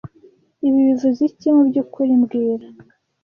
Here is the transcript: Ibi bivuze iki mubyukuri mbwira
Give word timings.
Ibi 0.67 0.79
bivuze 0.87 1.21
iki 1.29 1.47
mubyukuri 1.55 2.11
mbwira 2.21 2.67